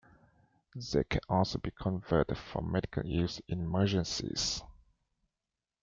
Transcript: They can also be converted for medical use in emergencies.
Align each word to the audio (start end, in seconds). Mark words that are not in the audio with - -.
They 0.73 1.03
can 1.03 1.21
also 1.29 1.59
be 1.59 1.69
converted 1.69 2.35
for 2.35 2.63
medical 2.63 3.05
use 3.05 3.39
in 3.47 3.61
emergencies. 3.61 4.63